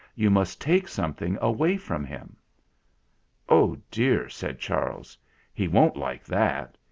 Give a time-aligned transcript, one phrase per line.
[0.15, 2.35] You must take something away from him."
[3.47, 5.15] "Oh, dear!" said Charles.
[5.53, 6.75] "He won't like that.